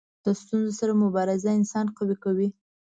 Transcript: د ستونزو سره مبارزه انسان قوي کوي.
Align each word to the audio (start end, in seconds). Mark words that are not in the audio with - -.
د 0.25 0.27
ستونزو 0.41 0.73
سره 0.79 0.93
مبارزه 1.03 1.49
انسان 1.59 1.85
قوي 1.97 2.15
کوي. 2.23 2.49